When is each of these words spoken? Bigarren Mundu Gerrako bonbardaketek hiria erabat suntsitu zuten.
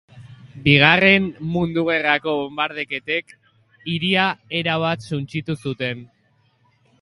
Bigarren 0.67 1.27
Mundu 1.55 1.83
Gerrako 1.89 2.33
bonbardaketek 2.39 3.35
hiria 3.93 4.25
erabat 4.61 5.07
suntsitu 5.11 5.59
zuten. 5.67 6.03